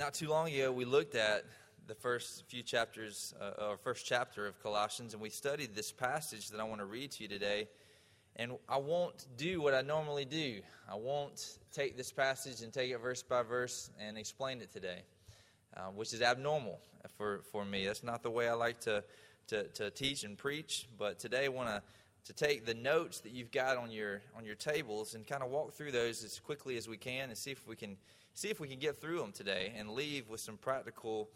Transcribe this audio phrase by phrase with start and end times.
[0.00, 1.44] Not too long ago, we looked at
[1.86, 6.48] the first few chapters, uh, or first chapter of Colossians, and we studied this passage
[6.48, 7.68] that I want to read to you today.
[8.36, 10.62] And I won't do what I normally do.
[10.90, 15.02] I won't take this passage and take it verse by verse and explain it today,
[15.76, 16.80] uh, which is abnormal
[17.18, 17.84] for, for me.
[17.84, 19.04] That's not the way I like to,
[19.48, 20.88] to, to teach and preach.
[20.98, 21.82] But today I want to
[22.26, 25.50] to take the notes that you've got on your on your tables and kind of
[25.50, 27.96] walk through those as quickly as we can and see if we can
[28.34, 31.30] see if we can get through them today and leave with some practical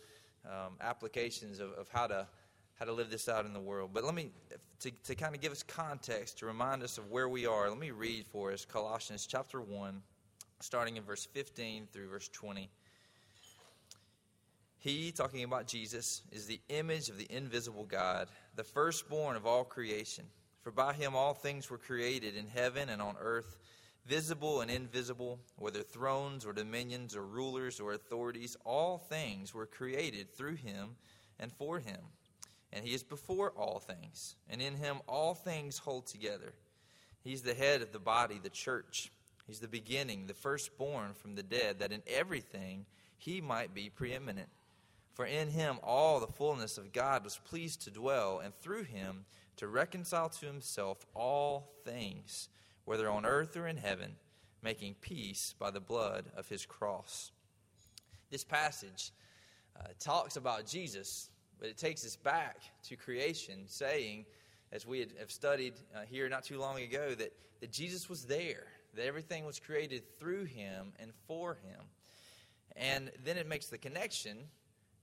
[0.47, 2.27] um, applications of, of how to
[2.77, 3.91] how to live this out in the world.
[3.95, 4.30] But let me
[4.80, 7.69] to, to kind of give us context to remind us of where we are.
[7.69, 10.02] Let me read for us Colossians chapter one,
[10.61, 12.69] starting in verse fifteen through verse twenty.
[14.79, 19.65] He, talking about Jesus, is the image of the invisible God, the firstborn of all
[19.65, 20.27] creation.
[20.61, 23.57] For by him all things were created in heaven and on earth,
[24.07, 30.30] visible and invisible, whether thrones or dominions or rulers or authorities, all things were created
[30.35, 30.96] through him
[31.38, 32.01] and for him.
[32.73, 36.52] And he is before all things, and in him all things hold together.
[37.23, 39.11] He's the head of the body, the church.
[39.46, 44.49] He's the beginning, the firstborn from the dead, that in everything he might be preeminent.
[45.15, 49.24] For in him all the fullness of God was pleased to dwell, and through him
[49.57, 52.49] to reconcile to himself all things,
[52.85, 54.16] whether on earth or in heaven,
[54.63, 57.32] making peace by the blood of his cross.
[58.30, 59.13] This passage
[59.79, 64.27] uh, talks about Jesus, but it takes us back to creation, saying,
[64.72, 68.66] as we have studied uh, here not too long ago, that, that Jesus was there,
[68.94, 71.81] that everything was created through him and for him.
[72.77, 74.37] And then it makes the connection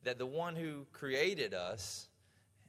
[0.04, 2.08] that the one who created us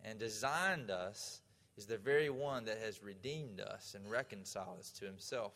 [0.04, 1.41] and designed us
[1.76, 5.52] is the very one that has redeemed us and reconciled us to himself.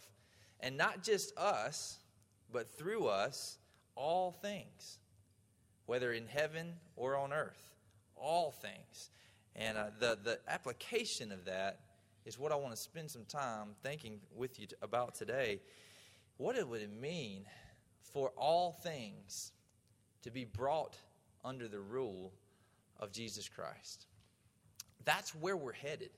[0.60, 1.98] And not just us,
[2.52, 3.58] but through us,
[3.94, 4.98] all things,
[5.86, 7.74] whether in heaven or on earth,
[8.16, 9.10] all things.
[9.54, 11.80] And uh, the, the application of that
[12.24, 15.60] is what I want to spend some time thinking with you about today.
[16.38, 17.44] What it would it mean
[18.02, 19.52] for all things
[20.22, 20.96] to be brought
[21.44, 22.32] under the rule
[22.98, 24.06] of Jesus Christ?
[25.06, 26.10] That's where we're headed.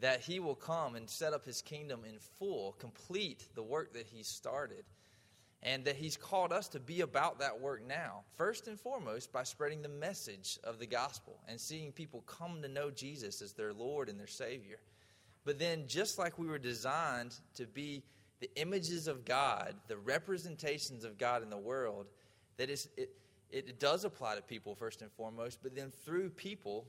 [0.00, 4.06] That he will come and set up his kingdom in full, complete the work that
[4.06, 4.84] he started.
[5.62, 8.24] And that he's called us to be about that work now.
[8.36, 12.68] First and foremost, by spreading the message of the gospel and seeing people come to
[12.68, 14.78] know Jesus as their Lord and their Savior.
[15.46, 18.02] But then, just like we were designed to be
[18.40, 22.06] the images of God, the representations of God in the world,
[22.58, 23.10] that is, it,
[23.50, 26.86] it does apply to people first and foremost, but then through people,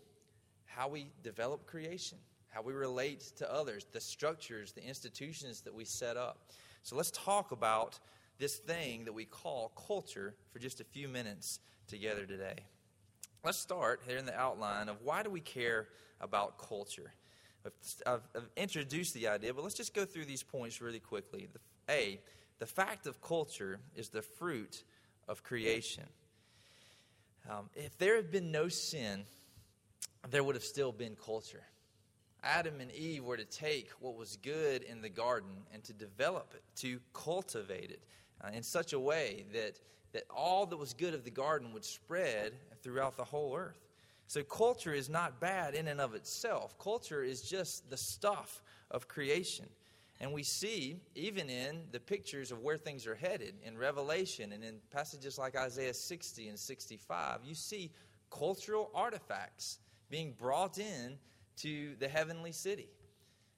[0.68, 2.18] how we develop creation,
[2.50, 6.52] how we relate to others, the structures, the institutions that we set up.
[6.84, 8.00] So let's talk about
[8.38, 12.56] this thing that we call culture for just a few minutes together today.
[13.44, 15.88] Let's start here in the outline of why do we care
[16.22, 17.14] about culture?
[18.06, 21.48] I've, I've introduced the idea, but let's just go through these points really quickly.
[21.52, 21.60] The,
[21.94, 22.20] a,
[22.60, 24.84] the fact of culture is the fruit
[25.28, 26.06] of creation.
[27.50, 29.26] Um, if there had been no sin,
[30.30, 31.64] there would have still been culture.
[32.44, 36.54] Adam and Eve were to take what was good in the garden and to develop
[36.54, 38.02] it, to cultivate it
[38.44, 39.80] uh, in such a way that,
[40.14, 43.88] that all that was good of the garden would spread throughout the whole earth.
[44.28, 46.78] So, culture is not bad in and of itself.
[46.80, 48.62] Culture is just the stuff
[48.92, 49.66] of creation.
[50.20, 54.64] And we see, even in the pictures of where things are headed in Revelation and
[54.64, 57.92] in passages like Isaiah 60 and 65, you see
[58.30, 61.18] cultural artifacts being brought in
[61.58, 62.90] to the heavenly city.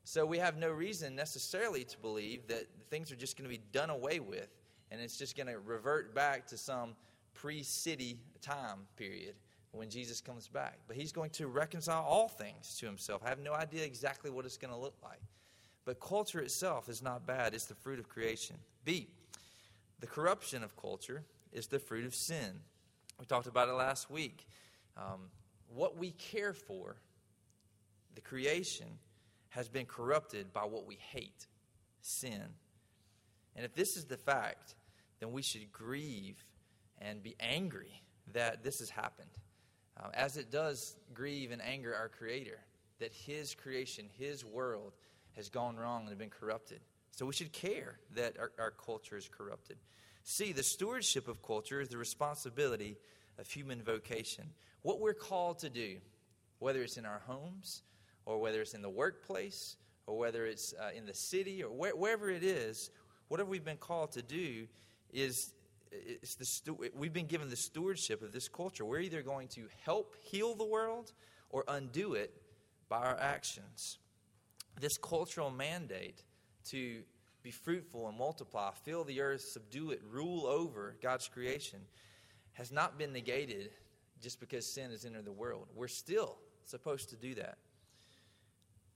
[0.04, 3.62] So we have no reason necessarily to believe that things are just going to be
[3.72, 4.50] done away with
[4.92, 6.96] and it's just going to revert back to some
[7.34, 9.36] pre city time period
[9.72, 10.80] when Jesus comes back.
[10.88, 13.22] But he's going to reconcile all things to himself.
[13.24, 15.22] I have no idea exactly what it's going to look like.
[15.86, 18.56] But culture itself is not bad, it's the fruit of creation.
[18.86, 19.08] B,
[20.00, 22.62] the corruption of culture is the fruit of sin.
[23.20, 24.48] We talked about it last week.
[24.98, 25.30] Um,
[25.74, 26.96] what we care for,
[28.16, 28.88] the creation,
[29.50, 31.48] has been corrupted by what we hate
[32.02, 32.44] sin.
[33.56, 34.76] And if this is the fact,
[35.20, 36.44] then we should grieve
[37.00, 38.02] and be angry
[38.34, 39.30] that this has happened.
[39.98, 42.60] Uh, as it does grieve and anger our Creator,
[43.00, 44.94] that His creation, His world,
[45.36, 46.80] has gone wrong and been corrupted.
[47.12, 49.78] So we should care that our, our culture is corrupted.
[50.24, 52.98] See, the stewardship of culture is the responsibility
[53.40, 54.46] of human vocation
[54.82, 55.98] what we're called to do,
[56.60, 57.84] whether it's in our homes
[58.26, 59.76] or whether it's in the workplace
[60.06, 62.90] or whether it's uh, in the city or where, wherever it is,
[63.28, 64.68] whatever we've been called to do
[65.12, 65.54] is
[65.92, 68.86] it's the stu- we've been given the stewardship of this culture.
[68.86, 71.12] We're either going to help heal the world
[71.50, 72.32] or undo it
[72.88, 73.98] by our actions.
[74.80, 76.24] This cultural mandate
[76.70, 77.02] to
[77.42, 81.80] be fruitful and multiply, fill the earth, subdue it, rule over God's creation
[82.60, 83.72] has not been negated
[84.22, 85.68] just because sin has entered the world.
[85.74, 86.36] We're still
[86.66, 87.58] supposed to do that.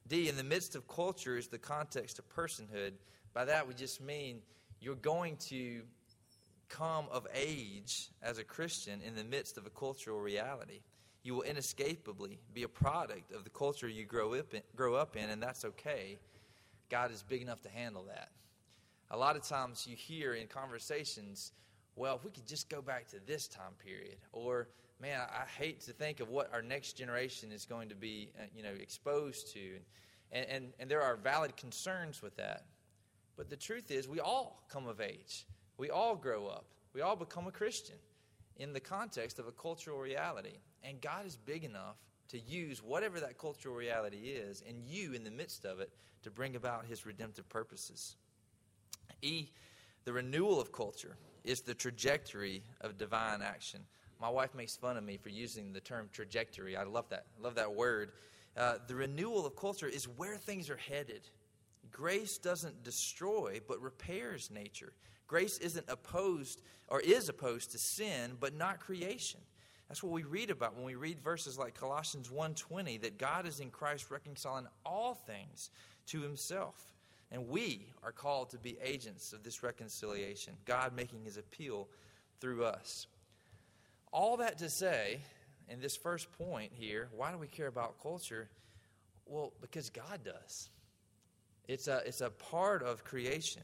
[0.05, 2.91] D, in the midst of culture is the context of personhood.
[3.33, 4.41] By that, we just mean
[4.81, 5.83] you're going to
[6.67, 10.81] come of age as a Christian in the midst of a cultural reality.
[11.23, 15.15] You will inescapably be a product of the culture you grow up in, grow up
[15.15, 16.19] in and that's okay.
[16.89, 18.27] God is big enough to handle that.
[19.09, 21.53] A lot of times you hear in conversations,
[21.95, 24.67] well, if we could just go back to this time period, or
[24.99, 28.45] man, I hate to think of what our next generation is going to be, uh,
[28.55, 29.77] you know, exposed to,
[30.31, 32.65] and, and and there are valid concerns with that.
[33.35, 35.45] But the truth is, we all come of age,
[35.77, 37.95] we all grow up, we all become a Christian
[38.57, 41.97] in the context of a cultural reality, and God is big enough
[42.29, 45.91] to use whatever that cultural reality is, and you in the midst of it
[46.23, 48.15] to bring about His redemptive purposes.
[49.21, 49.49] E,
[50.05, 53.81] the renewal of culture is the trajectory of divine action.
[54.19, 56.77] My wife makes fun of me for using the term trajectory.
[56.77, 57.25] I love that.
[57.37, 58.13] I love that word.
[58.55, 61.27] Uh, the renewal of culture is where things are headed.
[61.91, 64.93] Grace doesn't destroy, but repairs nature.
[65.27, 69.39] Grace isn't opposed or is opposed to sin, but not creation.
[69.87, 73.59] That's what we read about when we read verses like Colossians 1:20 that God is
[73.59, 75.69] in Christ reconciling all things
[76.07, 76.92] to himself.
[77.33, 81.89] And we are called to be agents of this reconciliation, God making his appeal
[82.39, 83.07] through us.
[84.11, 85.19] All that to say,
[85.67, 88.49] in this first point here, why do we care about culture?
[89.25, 90.69] Well, because God does.
[91.67, 93.63] It's a, it's a part of creation,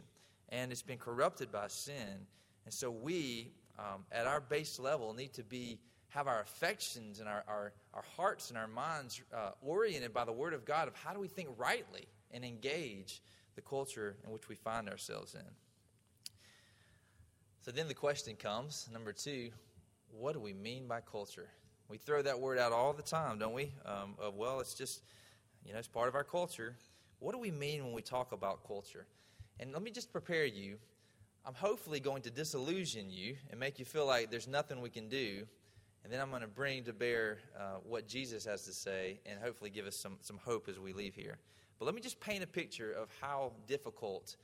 [0.50, 2.26] and it's been corrupted by sin.
[2.66, 5.78] And so we, um, at our base level, need to be
[6.08, 10.32] have our affections and our, our, our hearts and our minds uh, oriented by the
[10.32, 13.22] Word of God of how do we think rightly and engage
[13.60, 15.52] the culture in which we find ourselves in.
[17.60, 19.50] So then the question comes, number two,
[20.18, 21.50] what do we mean by culture?
[21.90, 23.74] We throw that word out all the time, don't we?
[23.86, 25.02] Um, of, well, it's just,
[25.66, 26.78] you know, it's part of our culture.
[27.20, 29.06] What do we mean when we talk about culture?
[29.60, 30.78] And let me just prepare you.
[31.46, 35.10] I'm hopefully going to disillusion you and make you feel like there's nothing we can
[35.10, 35.46] do.
[36.06, 39.38] And then I'm going to bring to bear uh, what Jesus has to say and
[39.38, 41.40] hopefully give us some, some hope as we leave here.
[41.80, 44.36] But let me just paint a picture of how difficult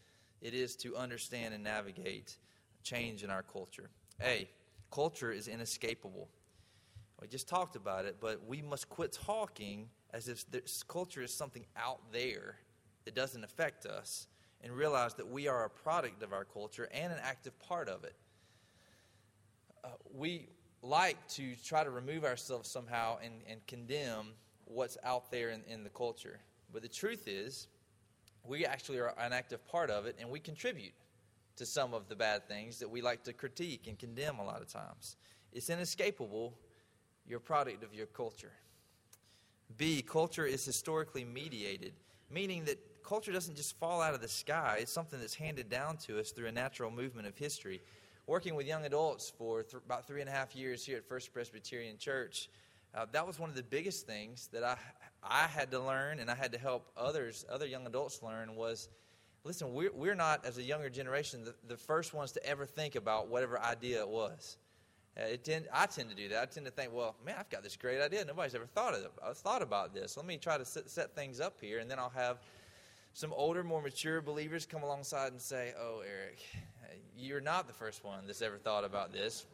[0.42, 2.38] it is to understand and navigate
[2.82, 3.90] change in our culture.
[4.24, 4.48] A,
[4.92, 6.30] Culture is inescapable.
[7.22, 11.34] We just talked about it, but we must quit talking as if this culture is
[11.34, 12.56] something out there
[13.04, 14.28] that doesn't affect us
[14.62, 18.06] and realize that we are a product of our culture and an active part of
[18.06, 18.16] it.
[19.84, 20.48] Uh, we
[20.82, 24.28] like to try to remove ourselves somehow and, and condemn
[24.64, 26.40] what's out there in, in the culture.
[26.76, 27.70] But the truth is,
[28.44, 30.92] we actually are an active part of it and we contribute
[31.56, 34.62] to some of the bad things that we like to critique and condemn a lot
[34.62, 35.16] of times.
[35.54, 36.54] It's inescapable.
[37.26, 38.52] You're a product of your culture.
[39.78, 41.94] B, culture is historically mediated,
[42.30, 45.96] meaning that culture doesn't just fall out of the sky, it's something that's handed down
[46.00, 47.82] to us through a natural movement of history.
[48.28, 51.32] Working with young adults for th- about three and a half years here at First
[51.32, 52.50] Presbyterian Church,
[52.96, 54.78] uh, that was one of the biggest things that I,
[55.22, 58.90] I had to learn and I had to help others, other young adults learn was
[59.44, 62.96] listen, we're, we're not, as a younger generation, the, the first ones to ever think
[62.96, 64.58] about whatever idea it was.
[65.18, 66.42] Uh, it tend, I tend to do that.
[66.42, 68.26] I tend to think, well, man, I've got this great idea.
[68.26, 69.12] Nobody's ever thought of.
[69.24, 70.18] I've thought about this.
[70.18, 72.40] Let me try to set, set things up here, and then I'll have
[73.14, 76.40] some older, more mature believers come alongside and say, oh, Eric,
[77.16, 79.46] you're not the first one that's ever thought about this.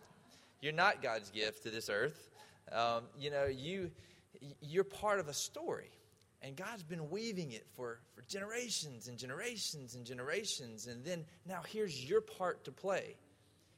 [0.62, 2.31] You're not God's gift to this earth.
[2.72, 3.92] Um, you know, you,
[4.62, 5.92] you're part of a story.
[6.44, 10.88] And God's been weaving it for, for generations and generations and generations.
[10.88, 13.16] And then now here's your part to play.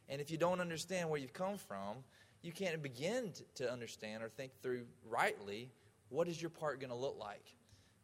[0.08, 1.98] And if you don't understand where you've come from,
[2.42, 5.70] you can't begin to understand or think through rightly
[6.10, 7.44] what is your part going to look like?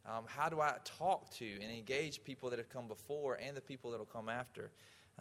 [0.06, 3.62] Um, how do I talk to and engage people that have come before and the
[3.62, 4.72] people that will come after?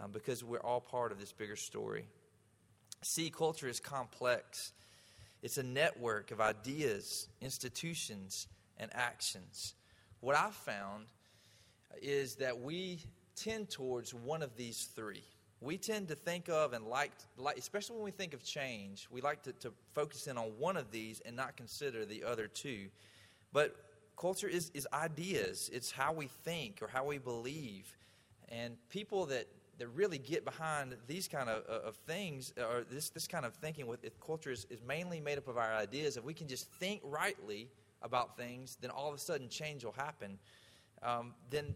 [0.02, 2.06] Um, because we're all part of this bigger story.
[3.02, 4.72] See, culture is complex.
[5.42, 9.74] It's a network of ideas, institutions, and actions.
[10.20, 11.06] What I've found
[12.02, 13.00] is that we
[13.36, 15.22] tend towards one of these three.
[15.60, 19.20] We tend to think of and like, like especially when we think of change, we
[19.20, 22.88] like to, to focus in on one of these and not consider the other two.
[23.52, 23.76] But
[24.16, 27.96] culture is, is ideas, it's how we think or how we believe.
[28.50, 29.46] And people that
[29.78, 33.86] that really get behind these kind of, of things or this, this kind of thinking
[33.86, 36.16] with if culture is, is mainly made up of our ideas.
[36.16, 37.68] If we can just think rightly
[38.02, 40.38] about things, then all of a sudden change will happen.
[41.02, 41.74] Um, then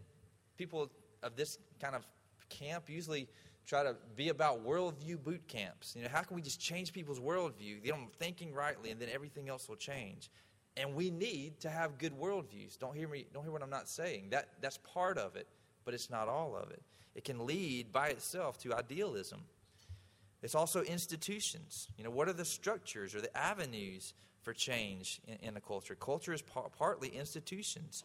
[0.57, 0.91] people
[1.21, 2.05] of this kind of
[2.49, 3.27] camp usually
[3.65, 5.95] try to be about worldview boot camps.
[5.95, 9.09] You know, how can we just change people's worldview, get them thinking rightly, and then
[9.13, 10.29] everything else will change?
[10.75, 12.77] And we need to have good worldviews.
[12.77, 13.25] Don't hear me.
[13.33, 14.27] Don't hear what I'm not saying.
[14.31, 15.47] That that's part of it,
[15.85, 16.81] but it's not all of it.
[17.15, 19.41] It can lead by itself to idealism.
[20.41, 21.87] It's also institutions.
[21.97, 25.95] You know, what are the structures or the avenues for change in, in a culture?
[25.95, 28.03] Culture is par- partly institutions.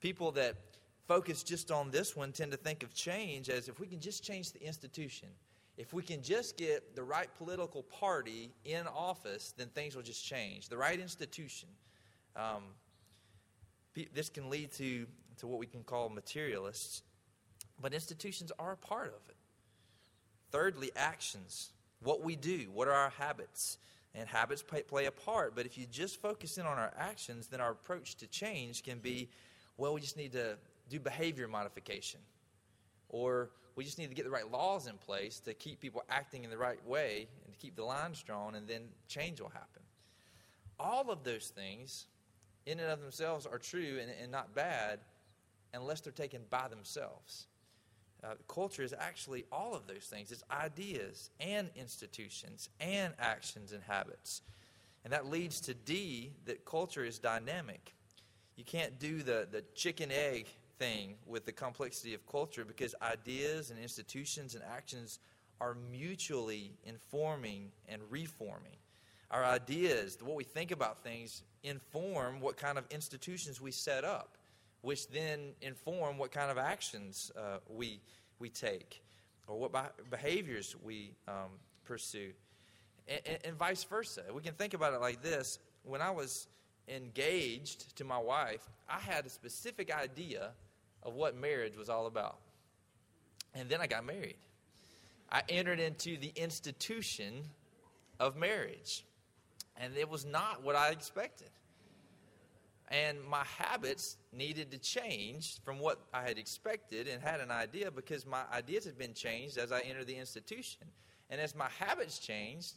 [0.00, 0.56] People that
[1.06, 4.24] focus just on this one tend to think of change as if we can just
[4.24, 5.28] change the institution,
[5.76, 10.24] if we can just get the right political party in office, then things will just
[10.24, 10.68] change.
[10.68, 11.68] The right institution.
[12.34, 12.62] Um,
[14.12, 15.06] this can lead to,
[15.38, 17.02] to what we can call materialists,
[17.80, 19.36] but institutions are a part of it.
[20.50, 21.70] Thirdly, actions.
[22.02, 23.78] What we do, what are our habits?
[24.14, 27.48] And habits play, play a part, but if you just focus in on our actions,
[27.48, 29.28] then our approach to change can be
[29.76, 30.56] well, we just need to
[30.88, 32.20] do behavior modification.
[33.08, 36.44] Or we just need to get the right laws in place to keep people acting
[36.44, 39.82] in the right way and to keep the lines drawn, and then change will happen.
[40.78, 42.06] All of those things,
[42.64, 45.00] in and of themselves, are true and, and not bad
[45.74, 47.46] unless they're taken by themselves.
[48.24, 53.82] Uh, culture is actually all of those things it's ideas and institutions and actions and
[53.82, 54.42] habits.
[55.04, 57.94] And that leads to D that culture is dynamic.
[58.56, 60.46] You can't do the, the chicken egg
[60.78, 65.18] thing with the complexity of culture because ideas and institutions and actions
[65.60, 68.76] are mutually informing and reforming.
[69.30, 74.35] Our ideas, what we think about things, inform what kind of institutions we set up,
[74.86, 78.00] which then inform what kind of actions uh, we,
[78.38, 79.02] we take
[79.48, 79.72] or what
[80.10, 81.50] behaviors we um,
[81.84, 82.30] pursue,
[83.08, 84.22] and, and, and vice versa.
[84.32, 85.58] We can think about it like this.
[85.82, 86.46] When I was
[86.86, 90.52] engaged to my wife, I had a specific idea
[91.02, 92.38] of what marriage was all about.
[93.54, 94.38] And then I got married.
[95.32, 97.42] I entered into the institution
[98.20, 99.04] of marriage.
[99.80, 101.50] And it was not what I expected.
[102.88, 107.90] And my habits needed to change from what I had expected and had an idea
[107.90, 110.82] because my ideas had been changed as I entered the institution.
[111.28, 112.74] And as my habits changed,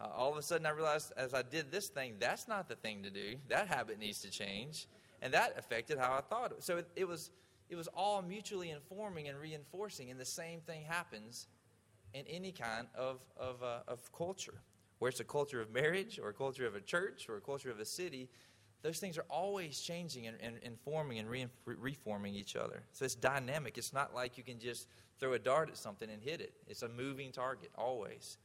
[0.00, 2.74] uh, all of a sudden I realized as I did this thing, that's not the
[2.74, 3.36] thing to do.
[3.48, 4.88] That habit needs to change.
[5.20, 6.64] And that affected how I thought.
[6.64, 7.30] So it, it was
[7.72, 10.10] it was all mutually informing and reinforcing.
[10.10, 11.46] And the same thing happens
[12.12, 14.60] in any kind of, of, uh, of culture,
[14.98, 17.70] where it's a culture of marriage or a culture of a church or a culture
[17.70, 18.28] of a city.
[18.82, 22.82] Those things are always changing and, and informing and re- reforming each other.
[22.92, 23.78] So it's dynamic.
[23.78, 24.88] It's not like you can just
[25.20, 28.38] throw a dart at something and hit it, it's a moving target, always.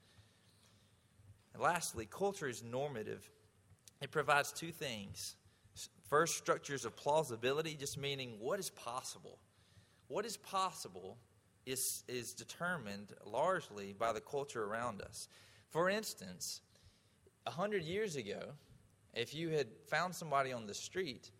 [1.54, 3.28] And lastly, culture is normative.
[4.00, 5.36] It provides two things
[6.10, 9.40] First, structures of plausibility, just meaning what is possible.
[10.08, 11.18] What is possible
[11.66, 15.28] is, is determined largely by the culture around us.
[15.70, 16.62] For instance,
[17.46, 18.54] a hundred years ago,
[19.14, 21.32] if you had found somebody on the street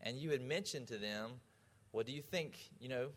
[0.00, 1.32] and you had mentioned to them,
[1.92, 3.08] well, do you think, you know,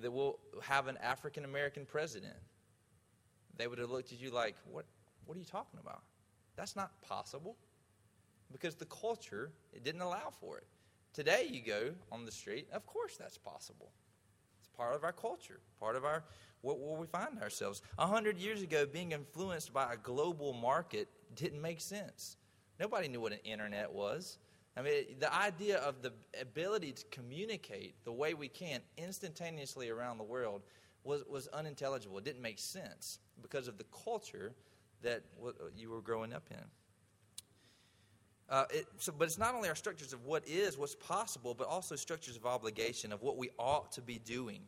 [0.00, 2.36] that we'll have an African American president?
[3.56, 4.84] They would have looked at you like, what,
[5.24, 6.02] what are you talking about?
[6.56, 7.56] That's not possible
[8.52, 10.66] because the culture it didn't allow for it.
[11.12, 13.90] Today you go on the street, of course that's possible.
[14.58, 16.24] It's part of our culture, part of our
[16.62, 17.82] where we find ourselves.
[17.98, 22.36] A hundred years ago, being influenced by a global market didn't make sense.
[22.78, 24.38] Nobody knew what an internet was.
[24.76, 30.18] I mean, the idea of the ability to communicate the way we can instantaneously around
[30.18, 30.62] the world
[31.02, 32.18] was, was unintelligible.
[32.18, 34.52] It didn't make sense because of the culture
[35.02, 35.22] that
[35.76, 36.64] you were growing up in.
[38.48, 41.66] Uh, it, so, but it's not only our structures of what is, what's possible, but
[41.66, 44.60] also structures of obligation of what we ought to be doing.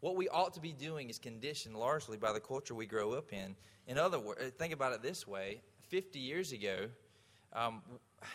[0.00, 3.32] What we ought to be doing is conditioned largely by the culture we grow up
[3.32, 3.56] in.
[3.88, 6.88] In other words, think about it this way 50 years ago,
[7.52, 7.82] um,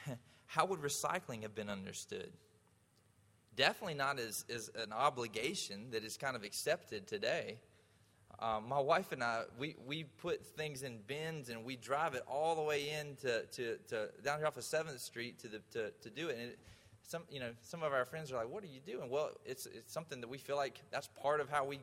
[0.45, 2.31] how would recycling have been understood?
[3.55, 7.57] Definitely not as, as an obligation that is kind of accepted today.
[8.39, 12.23] Um, my wife and I, we, we put things in bins and we drive it
[12.27, 15.59] all the way in to, to, to down here off of Seventh Street to the
[15.71, 16.37] to, to do it.
[16.39, 16.59] And it,
[17.03, 19.65] some you know some of our friends are like, "What are you doing?" Well, it's
[19.65, 21.79] it's something that we feel like that's part of how we,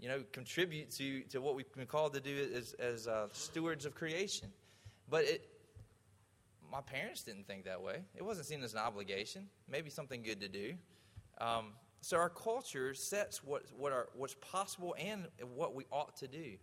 [0.00, 3.84] you know, contribute to to what we've been called to do as as uh, stewards
[3.84, 4.48] of creation.
[5.08, 5.49] But it,
[6.70, 8.02] my parents didn't think that way.
[8.14, 9.48] It wasn't seen as an obligation.
[9.68, 10.74] Maybe something good to do.
[11.40, 11.72] Um,
[12.02, 16.56] So our culture sets what, what what's possible and what we ought to do.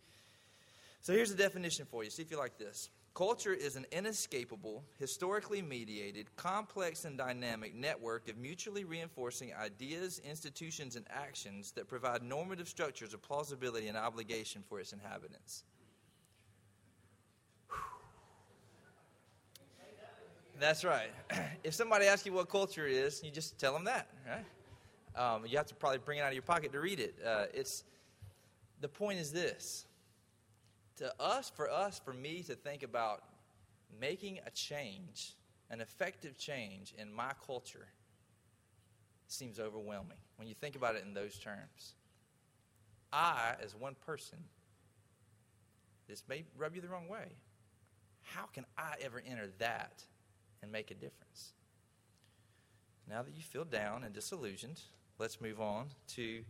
[1.01, 2.09] So here's a definition for you.
[2.09, 2.89] See if you like this.
[3.13, 10.95] Culture is an inescapable, historically mediated, complex, and dynamic network of mutually reinforcing ideas, institutions,
[10.95, 15.63] and actions that provide normative structures of plausibility and obligation for its inhabitants.
[20.59, 21.11] That's right.
[21.63, 24.45] If somebody asks you what culture is, you just tell them that, right?
[25.15, 27.15] Um, you have to probably bring it out of your pocket to read it.
[27.25, 27.83] Uh, it's
[28.79, 29.85] the point is this:
[30.97, 33.23] to us, for us, for me to think about
[33.99, 35.33] making a change,
[35.69, 37.87] an effective change in my culture,
[39.27, 41.95] seems overwhelming when you think about it in those terms.
[43.11, 44.37] I, as one person,
[46.07, 47.35] this may rub you the wrong way.
[48.21, 50.03] How can I ever enter that
[50.61, 51.53] and make a difference?
[53.09, 54.81] Now that you feel down and disillusioned,
[55.17, 56.43] let's move on to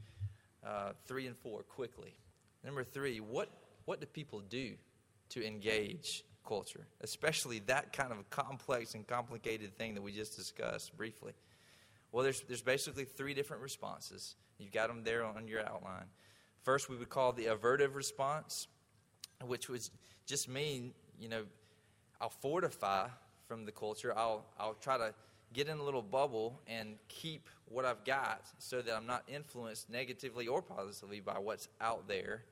[0.65, 2.13] uh, three and four quickly.
[2.63, 3.49] Number three, what
[3.85, 4.73] what do people do
[5.29, 10.95] to engage culture, especially that kind of complex and complicated thing that we just discussed
[10.97, 11.33] briefly?
[12.11, 14.35] Well, there's, there's basically three different responses.
[14.57, 16.05] You've got them there on your outline.
[16.63, 18.67] First, we would call the avertive response,
[19.45, 19.81] which would
[20.25, 21.43] just mean, you know,
[22.19, 23.07] I'll fortify
[23.47, 24.13] from the culture.
[24.17, 25.13] I'll, I'll try to
[25.53, 29.89] get in a little bubble and keep what I've got so that I'm not influenced
[29.89, 32.43] negatively or positively by what's out there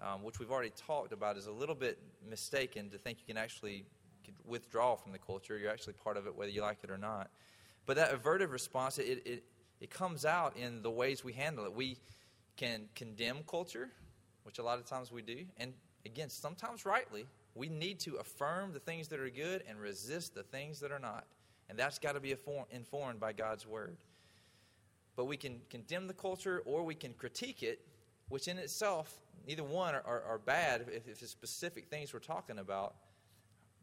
[0.00, 1.98] um, which we've already talked about, is a little bit
[2.28, 3.84] mistaken to think you can actually
[4.44, 5.56] withdraw from the culture.
[5.56, 7.30] You're actually part of it whether you like it or not.
[7.86, 9.44] But that avertive response, it, it,
[9.80, 11.72] it comes out in the ways we handle it.
[11.72, 11.98] We
[12.56, 13.90] can condemn culture,
[14.42, 15.44] which a lot of times we do.
[15.56, 15.72] And
[16.04, 17.26] again, sometimes rightly,
[17.56, 20.98] we need to affirm the things that are good and resist the things that are
[20.98, 21.26] not.
[21.68, 22.34] And that's got to be
[22.70, 23.96] informed by God's word.
[25.16, 27.80] But we can condemn the culture or we can critique it,
[28.28, 32.18] which in itself Neither one are, are, are bad if, if it's specific things we're
[32.18, 32.96] talking about,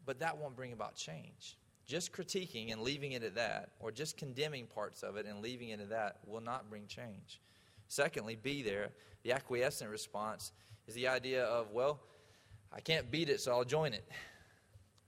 [0.05, 1.57] but that won't bring about change.
[1.85, 5.69] Just critiquing and leaving it at that, or just condemning parts of it and leaving
[5.69, 7.41] it at that, will not bring change.
[7.87, 8.89] Secondly, be there.
[9.23, 10.51] The acquiescent response
[10.87, 11.99] is the idea of, well,
[12.73, 14.05] I can't beat it, so I'll join it.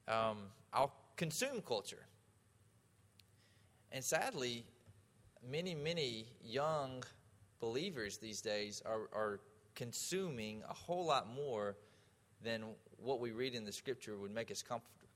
[0.07, 0.37] Um,
[0.71, 2.05] I'll consume culture.
[3.91, 4.65] And sadly,
[5.49, 7.03] many, many young
[7.59, 9.39] believers these days are, are
[9.73, 11.75] consuming a whole lot more
[12.43, 12.63] than
[12.97, 14.63] what we read in the scripture would make us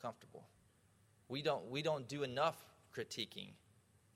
[0.02, 0.48] comfortable.
[1.28, 2.58] We don't, we don't do enough
[2.96, 3.52] critiquing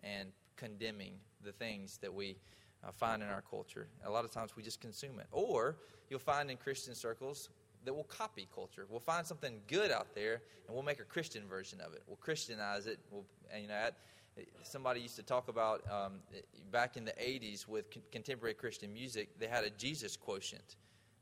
[0.01, 2.37] and condemning the things that we
[2.83, 3.87] uh, find in our culture.
[4.05, 5.27] A lot of times we just consume it.
[5.31, 5.75] Or
[6.09, 7.49] you'll find in Christian circles
[7.85, 8.85] that will copy culture.
[8.89, 12.03] We'll find something good out there and we'll make a Christian version of it.
[12.07, 12.99] We'll Christianize it.
[13.11, 13.93] We'll, and, you know, add,
[14.63, 16.13] somebody used to talk about um,
[16.71, 20.75] back in the 80s with con- contemporary Christian music, they had a Jesus quotient.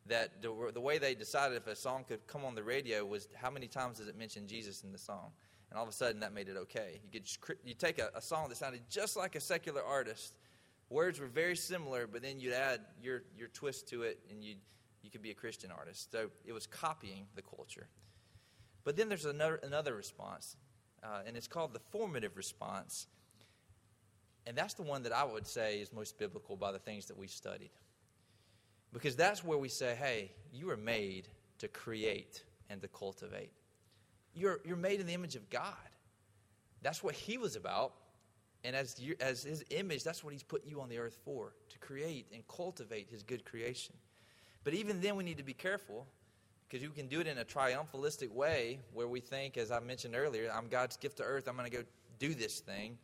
[0.08, 3.28] That the, the, way they decided if a song could come on the radio was
[3.36, 5.32] how many times does it mention Jesus in the song?
[5.70, 7.00] And all of a sudden that made it okay.
[7.04, 10.34] You could you take a, a song that sounded just like a secular artist,
[10.90, 14.56] words were very similar, but then you'd add your, your twist to it and you
[15.04, 16.12] you could be a Christian artist.
[16.12, 17.88] So it was copying the culture.
[18.84, 20.56] But then there's another, another response
[21.04, 23.08] uh, and it's called the formative response.
[24.46, 27.18] And that's the one that I would say is most biblical by the things that
[27.18, 27.72] we've studied.
[28.94, 31.28] Because that's where we say, hey, you are made
[31.60, 33.52] to create and to cultivate.
[34.34, 35.74] You're, you're made in the image of God.
[36.82, 37.94] That's what He was about.
[38.64, 41.54] And as, you, as His image, that's what He's put you on the earth for
[41.70, 43.96] to create and cultivate His good creation.
[44.64, 46.06] But even then, we need to be careful
[46.68, 50.16] because you can do it in a triumphalistic way where we think, as I mentioned
[50.16, 51.48] earlier, I'm God's gift to earth.
[51.48, 51.84] I'm going to go
[52.20, 52.98] do this thing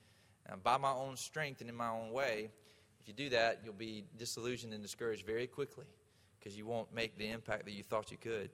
[0.49, 2.49] uh, by my own strength and in my own way.
[3.01, 5.85] If you do that, you'll be disillusioned and discouraged very quickly
[6.39, 8.51] because you won't make the impact that you thought you could.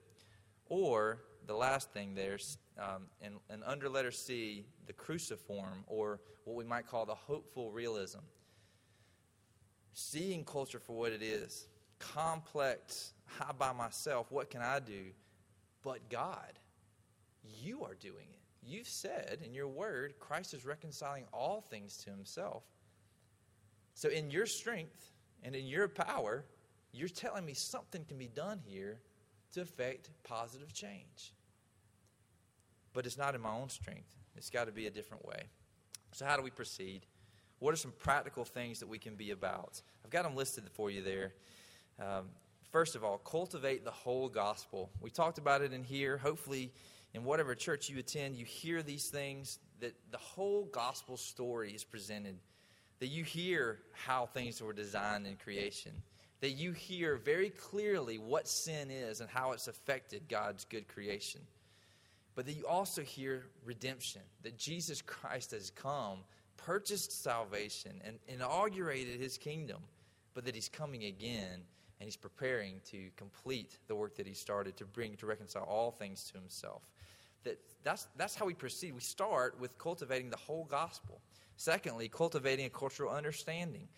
[0.68, 6.56] Or the last thing there's um, in, in under letter C, the cruciform, or what
[6.56, 8.20] we might call the hopeful realism.
[9.92, 11.68] Seeing culture for what it is
[12.12, 15.06] complex, I by myself, what can I do?
[15.82, 16.58] But God,
[17.42, 18.40] you are doing it.
[18.66, 22.62] You've said in your word, Christ is reconciling all things to himself.
[23.94, 25.12] So, in your strength
[25.42, 26.44] and in your power,
[26.92, 29.00] you're telling me something can be done here
[29.52, 31.34] to affect positive change.
[32.92, 35.44] But it's not in my own strength, it's got to be a different way.
[36.12, 37.06] So, how do we proceed?
[37.58, 39.80] What are some practical things that we can be about?
[40.04, 41.32] I've got them listed for you there.
[42.00, 42.26] Um,
[42.70, 44.90] first of all, cultivate the whole gospel.
[45.00, 46.18] We talked about it in here.
[46.18, 46.72] Hopefully,
[47.12, 51.84] in whatever church you attend, you hear these things that the whole gospel story is
[51.84, 52.38] presented.
[53.00, 55.92] that you hear how things were designed in creation,
[56.40, 61.40] that you hear very clearly what sin is and how it's affected God's good creation.
[62.34, 66.20] But that you also hear redemption, that Jesus Christ has come,
[66.56, 69.82] purchased salvation, and inaugurated his kingdom,
[70.34, 71.62] but that he's coming again
[72.04, 75.90] and he's preparing to complete the work that he started to bring to reconcile all
[75.90, 76.82] things to himself.
[77.44, 78.92] That, that's, that's how we proceed.
[78.92, 81.22] We start with cultivating the whole gospel.
[81.56, 83.88] Secondly, cultivating a cultural understanding.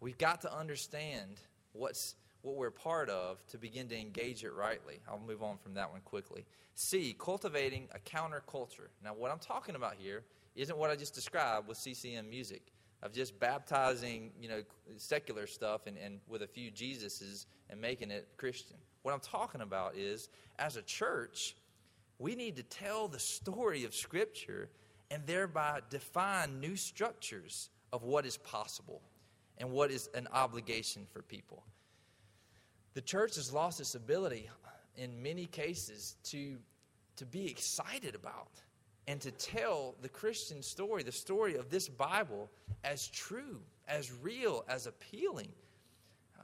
[0.00, 1.40] We've got to understand
[1.72, 5.00] what's what we're part of to begin to engage it rightly.
[5.08, 6.44] I'll move on from that one quickly.
[6.74, 8.88] C, cultivating a counterculture.
[9.02, 10.22] Now, what I'm talking about here
[10.54, 12.73] isn't what I just described with CCM music
[13.04, 14.62] of just baptizing, you know,
[14.96, 18.78] secular stuff and, and with a few Jesuses and making it Christian.
[19.02, 21.54] What I'm talking about is, as a church,
[22.18, 24.70] we need to tell the story of Scripture
[25.10, 29.02] and thereby define new structures of what is possible
[29.58, 31.62] and what is an obligation for people.
[32.94, 34.48] The church has lost its ability
[34.96, 36.56] in many cases to,
[37.16, 38.48] to be excited about
[39.06, 42.50] and to tell the Christian story, the story of this Bible,
[42.84, 45.52] as true, as real, as appealing,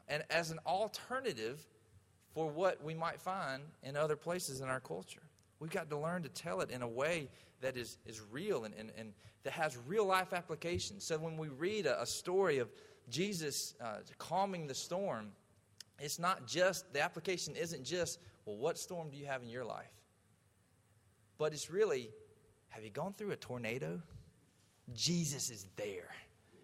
[0.09, 1.67] and as an alternative
[2.35, 5.23] for what we might find in other places in our culture.
[5.59, 7.29] We've got to learn to tell it in a way
[7.61, 11.01] that is, is real and, and, and that has real life application.
[11.01, 12.71] So when we read a, a story of
[13.09, 15.33] Jesus uh, calming the storm,
[15.99, 19.65] it's not just, the application isn't just, well, what storm do you have in your
[19.65, 19.93] life?
[21.37, 22.11] But it's really,
[22.71, 24.01] have you gone through a tornado?
[24.95, 26.11] Jesus is there.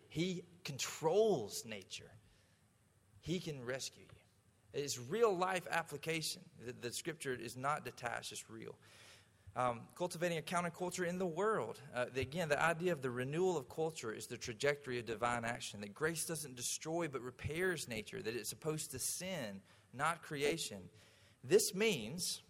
[0.09, 2.11] He controls nature,
[3.21, 4.81] He can rescue you.
[4.83, 6.43] It's real life application.
[6.65, 8.75] The, the scripture is not detached, it's real.
[9.57, 11.81] Um, cultivating a counterculture in the world.
[11.95, 15.47] Uh, the, again, the idea of the renewal of culture is the trajectory of divine
[15.47, 15.81] action.
[15.81, 19.63] That grace doesn't destroy but repairs nature, that it's supposed to sin,
[19.95, 20.79] not creation.
[21.43, 22.43] This means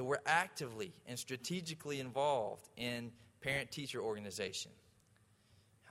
[0.00, 4.70] that we're actively and strategically involved in parent teacher organization,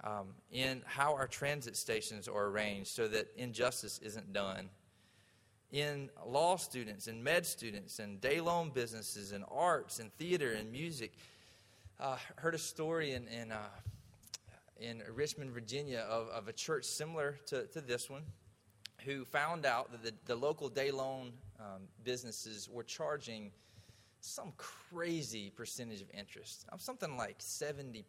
[0.04, 4.68] um, in how our transit stations are arranged so that injustice isn't done
[5.72, 10.72] in law students and med students and day loan businesses and arts and theater and
[10.72, 11.14] music.
[12.00, 13.60] Uh, heard a story in, in, uh,
[14.80, 18.24] in Richmond, Virginia, of, of a church similar to, to this one
[19.06, 23.52] who found out that the, the local day loan um, businesses were charging
[24.22, 28.04] some crazy percentage of interest, something like 70%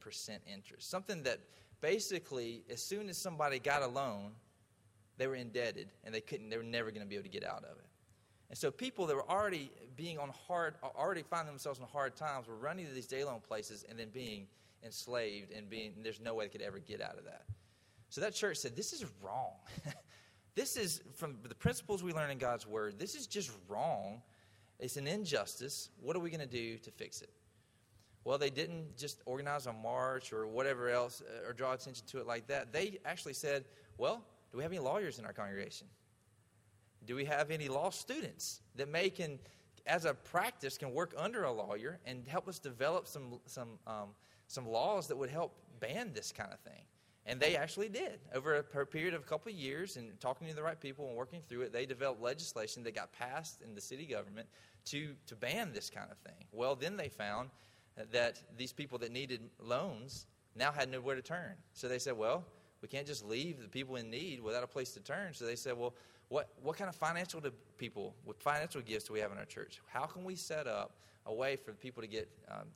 [0.52, 1.38] interest, something that
[1.80, 4.32] basically, as soon as somebody got a loan,
[5.18, 7.44] they were indebted and they couldn't, they were never going to be able to get
[7.44, 7.86] out of it.
[8.48, 12.48] And so people that were already being on hard, already finding themselves in hard times
[12.48, 14.48] were running to these day loan places and then being
[14.84, 17.44] enslaved and being, and there's no way they could ever get out of that.
[18.08, 19.52] So that church said, this is wrong.
[20.56, 24.20] this is, from the principles we learn in God's word, this is just wrong.
[24.80, 25.90] It's an injustice.
[26.00, 27.30] What are we going to do to fix it?
[28.24, 32.18] Well, they didn't just organize a march or whatever else uh, or draw attention to
[32.18, 32.72] it like that.
[32.72, 33.64] They actually said,
[33.98, 35.86] well, do we have any lawyers in our congregation?
[37.06, 39.38] Do we have any law students that may can,
[39.86, 44.08] as a practice, can work under a lawyer and help us develop some some um,
[44.48, 46.82] some laws that would help ban this kind of thing?
[47.30, 48.18] And they actually did.
[48.34, 51.16] Over a period of a couple of years and talking to the right people and
[51.16, 54.48] working through it, they developed legislation that got passed in the city government
[54.86, 56.44] to, to ban this kind of thing.
[56.50, 57.50] Well, then they found
[58.10, 61.52] that these people that needed loans now had nowhere to turn.
[61.72, 62.42] So they said, well,
[62.82, 65.32] we can't just leave the people in need without a place to turn.
[65.32, 65.94] So they said, well,
[66.30, 69.44] what, what kind of financial do people, what financial gifts do we have in our
[69.44, 69.80] church?
[69.86, 72.66] How can we set up a way for people to get um,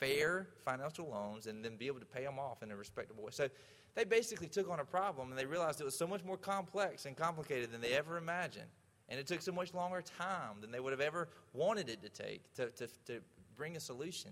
[0.00, 3.30] fair financial loans and then be able to pay them off in a respectable way?
[3.30, 3.48] So
[3.94, 7.06] they basically took on a problem and they realized it was so much more complex
[7.06, 8.68] and complicated than they ever imagined.
[9.08, 12.08] And it took so much longer time than they would have ever wanted it to
[12.08, 13.20] take to, to, to
[13.56, 14.30] bring a solution.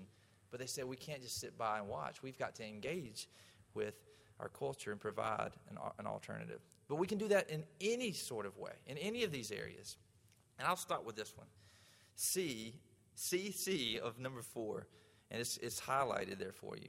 [0.51, 2.23] But they said, we can't just sit by and watch.
[2.23, 3.29] We've got to engage
[3.75, 3.95] with
[4.41, 6.61] our culture and provide an, an alternative.
[6.89, 9.97] But we can do that in any sort of way, in any of these areas.
[10.59, 11.47] And I'll start with this one
[12.15, 12.75] C,
[13.17, 14.87] CC of number four,
[15.31, 16.89] and it's, it's highlighted there for you.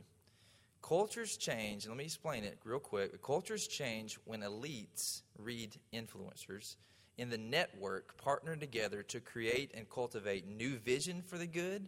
[0.81, 3.21] Cultures change, and let me explain it real quick.
[3.21, 6.75] Cultures change when elites read influencers
[7.17, 11.87] in the network partner together to create and cultivate new vision for the good,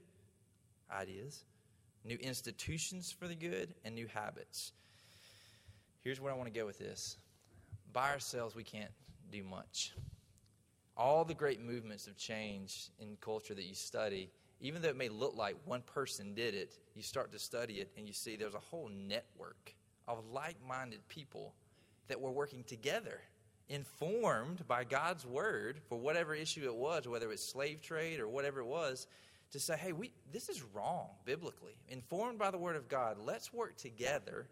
[0.92, 1.46] ideas,
[2.04, 4.74] new institutions for the good, and new habits.
[6.04, 7.18] Here's where I want to go with this
[7.94, 8.92] by ourselves, we can't
[9.32, 9.94] do much.
[10.98, 14.30] All the great movements of change in culture that you study,
[14.62, 17.92] even though it may look like one person did it, you start to study it
[17.98, 19.74] and you see there's a whole network
[20.08, 21.54] of like minded people
[22.08, 23.22] that we're working together,
[23.70, 28.60] informed by God's word for whatever issue it was, whether it's slave trade or whatever
[28.60, 29.08] it was,
[29.52, 31.76] to say, hey, we, this is wrong biblically.
[31.90, 34.48] Informed by the word of God, let's work together.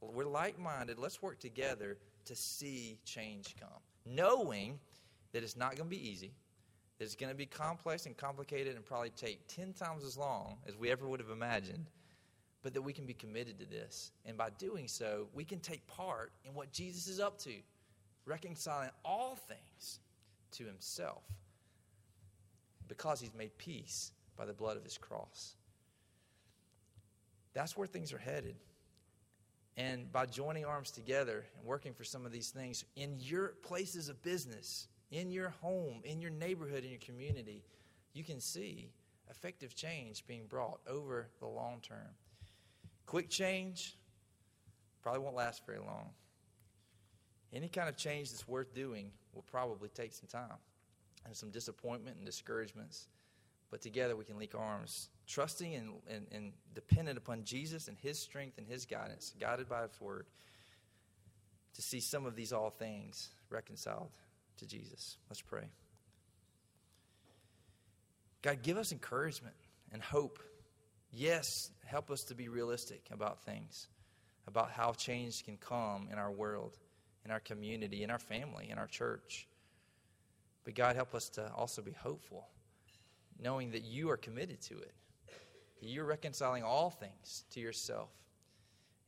[0.00, 0.98] We're like minded.
[0.98, 3.80] Let's work together to see change come.
[4.04, 4.78] Knowing
[5.32, 6.32] that it's not going to be easy,
[7.00, 10.76] it's going to be complex and complicated and probably take 10 times as long as
[10.76, 11.86] we ever would have imagined,
[12.62, 14.10] but that we can be committed to this.
[14.26, 17.52] And by doing so, we can take part in what Jesus is up to,
[18.26, 20.00] reconciling all things
[20.52, 21.22] to himself
[22.88, 25.54] because he's made peace by the blood of his cross.
[27.54, 28.56] That's where things are headed.
[29.76, 34.08] And by joining arms together and working for some of these things in your places
[34.08, 37.62] of business, in your home, in your neighborhood, in your community,
[38.12, 38.90] you can see
[39.30, 42.14] effective change being brought over the long term.
[43.06, 43.96] Quick change
[45.02, 46.10] probably won't last very long.
[47.52, 50.58] Any kind of change that's worth doing will probably take some time
[51.24, 53.08] and some disappointment and discouragements.
[53.70, 58.18] But together we can link arms, trusting and, and, and dependent upon Jesus and His
[58.18, 60.26] strength and His guidance, guided by His word,
[61.74, 64.10] to see some of these all things reconciled
[64.58, 65.16] to Jesus.
[65.28, 65.64] Let's pray.
[68.42, 69.56] God, give us encouragement
[69.92, 70.38] and hope.
[71.12, 73.88] Yes, help us to be realistic about things,
[74.46, 76.76] about how change can come in our world,
[77.24, 79.48] in our community, in our family, in our church.
[80.64, 82.46] But God, help us to also be hopeful,
[83.40, 84.94] knowing that you are committed to it.
[85.80, 88.10] You're reconciling all things to yourself.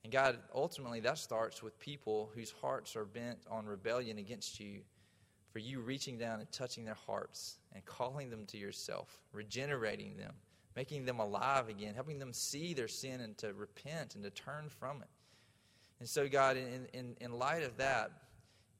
[0.03, 4.81] And God, ultimately, that starts with people whose hearts are bent on rebellion against you
[5.51, 10.33] for you reaching down and touching their hearts and calling them to yourself, regenerating them,
[10.77, 14.69] making them alive again, helping them see their sin and to repent and to turn
[14.69, 15.09] from it.
[15.99, 18.11] And so, God, in, in, in light of that,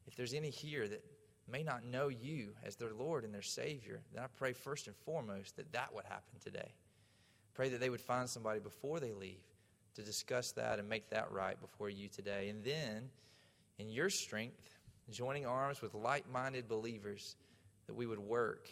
[0.07, 1.05] if there's any here that
[1.51, 4.97] may not know you as their Lord and their Savior, then I pray first and
[4.97, 6.75] foremost that that would happen today.
[7.55, 9.43] Pray that they would find somebody before they leave
[9.95, 12.49] to discuss that and make that right before you today.
[12.49, 13.11] And then,
[13.79, 14.80] in your strength,
[15.11, 17.37] joining arms with like minded believers,
[17.87, 18.69] that we would work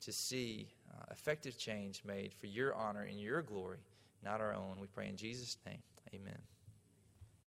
[0.00, 3.78] to see uh, effective change made for your honor and your glory,
[4.24, 4.76] not our own.
[4.80, 5.82] We pray in Jesus' name.
[6.14, 6.38] Amen.